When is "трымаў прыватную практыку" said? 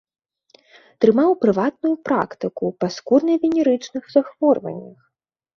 1.05-2.71